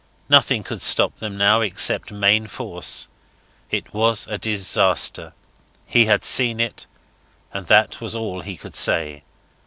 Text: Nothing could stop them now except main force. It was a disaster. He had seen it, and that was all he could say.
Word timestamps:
Nothing 0.29 0.63
could 0.63 0.81
stop 0.81 1.17
them 1.17 1.37
now 1.37 1.61
except 1.61 2.09
main 2.11 2.47
force. 2.47 3.07
It 3.69 3.93
was 3.93 4.25
a 4.27 4.39
disaster. 4.39 5.33
He 5.85 6.05
had 6.05 6.23
seen 6.23 6.59
it, 6.59 6.87
and 7.53 7.67
that 7.67 8.01
was 8.01 8.15
all 8.15 8.41
he 8.41 8.57
could 8.57 8.75
say. 8.75 9.21